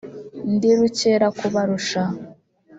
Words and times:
ndi 0.53 0.69
rukerakubarusha 0.77 2.01